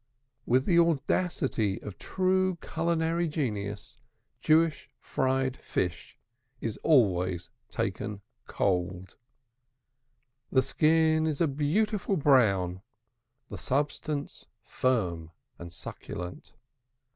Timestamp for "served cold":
7.69-9.15